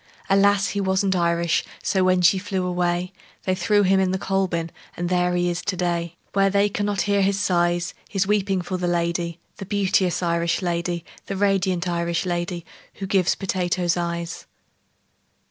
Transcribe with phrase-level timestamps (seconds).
[0.31, 1.63] Alas, he wasn't Irish.
[1.83, 3.13] So when she flew away,
[3.43, 6.69] They threw him in the coal bin And there he is to day, Where they
[6.69, 11.87] cannot hear his sighs His weeping for the lady, The beauteous Irish lady, The radiant
[11.87, 14.47] Irish lady Who gives potatoes eyes."